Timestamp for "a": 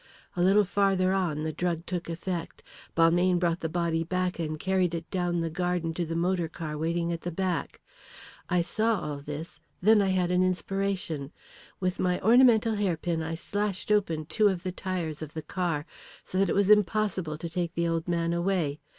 0.35-0.41